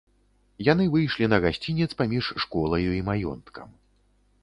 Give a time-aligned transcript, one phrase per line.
[0.67, 3.69] Яны выйшлі на гасцінец паміж школаю і маёнткам.